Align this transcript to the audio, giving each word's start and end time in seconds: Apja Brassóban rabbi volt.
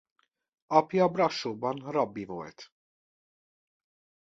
Apja 0.67 1.07
Brassóban 1.09 1.91
rabbi 1.91 2.25
volt. 2.25 2.73